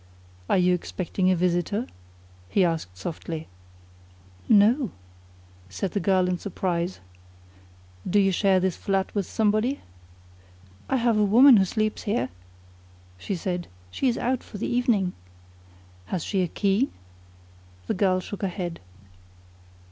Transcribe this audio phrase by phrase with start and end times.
[0.49, 1.85] "Are you expecting a visitor?"
[2.49, 3.47] he asked softly.
[4.49, 4.89] "No,"
[5.69, 7.01] said the girl in surprise.
[8.09, 9.79] "Do you share this flat with somebody?"
[10.89, 12.29] "I have a woman who sleeps here,"
[13.19, 13.67] she said.
[13.91, 15.13] "She is out for the evening."
[16.05, 16.89] "Has she a key?"
[17.85, 18.79] The girl shook her head.